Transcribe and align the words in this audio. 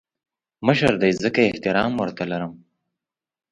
مشر 0.67 0.93
دی 1.01 1.11
ځکه 1.23 1.39
احترام 1.43 1.91
ورته 2.01 2.23
لرم 2.31 2.53